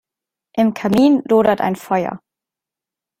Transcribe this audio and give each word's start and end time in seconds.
Im 0.57 0.73
Kamin 0.73 1.21
lodert 1.29 1.61
ein 1.61 1.75
Feuer. 1.75 2.21